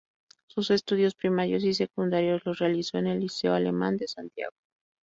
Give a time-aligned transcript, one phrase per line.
[0.47, 4.55] Sus estudios primarios y secundarios los realizó en el Liceo Alemán de Santiago.